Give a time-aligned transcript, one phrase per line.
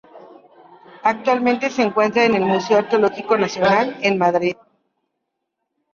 [1.03, 4.55] Actualmente se encuentra en el Museo Arqueológico Nacional, en Madrid.